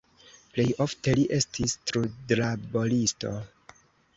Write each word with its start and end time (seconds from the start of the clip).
Plej 0.53 0.63
ofte 0.85 1.13
li 1.19 1.27
estis 1.37 1.75
trudlaboristo. 1.91 3.37